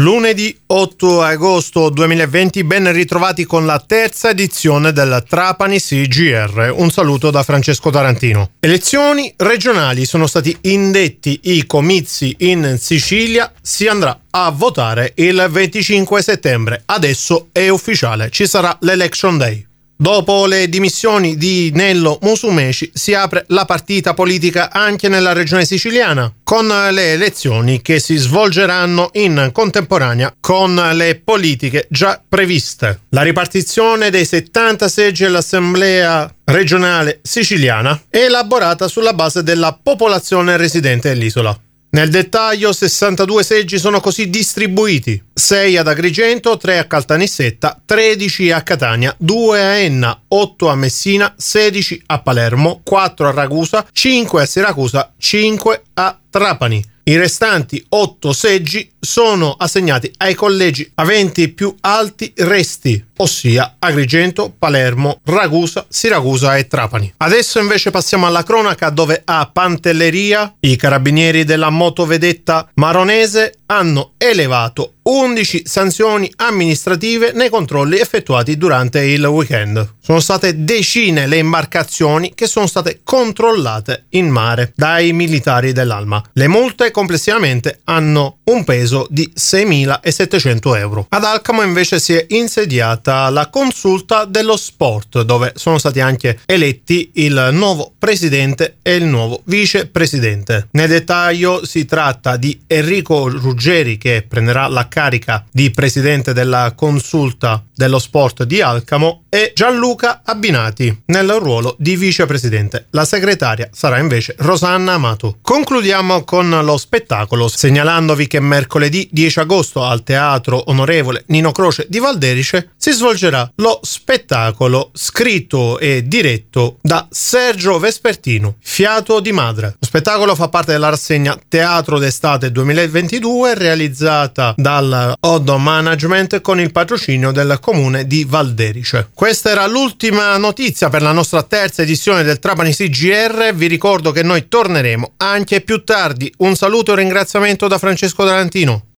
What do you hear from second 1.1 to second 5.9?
agosto 2020, ben ritrovati con la terza edizione del Trapani